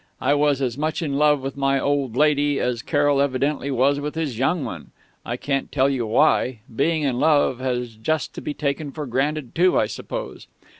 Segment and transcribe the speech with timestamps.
[0.19, 4.15] I was as much in love with my old lady as Carroll evidently was with
[4.15, 4.89] his young one
[5.23, 9.53] I can't tell you why being in love has just to be taken for granted
[9.53, 10.47] too, I suppose...